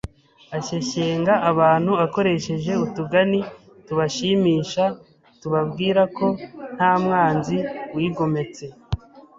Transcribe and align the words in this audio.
Ashyeshyenga 0.57 1.33
abantu 1.51 1.91
akoresheje 2.05 2.71
utugani 2.85 3.39
tubashimisha 3.85 4.83
tubabwira 5.41 6.01
ko 6.17 6.27
nta 6.75 6.91
mwanzi 7.03 7.57
wigometse, 7.95 8.65